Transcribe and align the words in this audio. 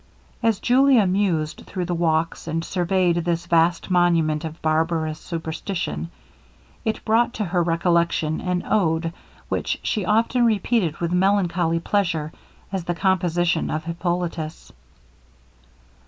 As 0.41 0.59
Julia 0.59 1.05
mused 1.05 1.61
through 1.67 1.85
the 1.85 1.93
walks, 1.93 2.47
and 2.47 2.65
surveyed 2.65 3.17
this 3.17 3.45
vast 3.45 3.91
monument 3.91 4.43
of 4.43 4.59
barbarous 4.63 5.19
superstition, 5.19 6.09
it 6.83 7.05
brought 7.05 7.35
to 7.35 7.45
her 7.45 7.61
recollection 7.61 8.41
an 8.41 8.63
ode 8.65 9.13
which 9.47 9.77
she 9.83 10.03
often 10.03 10.43
repeated 10.43 10.97
with 10.97 11.11
melancholy 11.11 11.79
pleasure, 11.79 12.31
as 12.71 12.85
the 12.85 12.95
composition 12.95 13.69
of 13.69 13.83
Hippolitus. 13.83 14.71